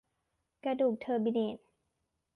[0.63, 1.57] กระดูกเทอร์บิเนต